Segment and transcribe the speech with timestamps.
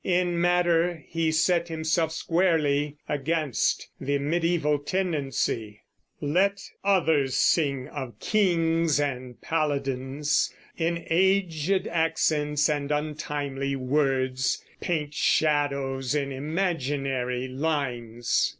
[0.03, 5.81] In matter he set himself squarely against the mediæval tendency:
[6.19, 16.15] Let others sing of kings and paladines In aged accents and untimely words, Paint shadows
[16.15, 18.49] in imaginary lines.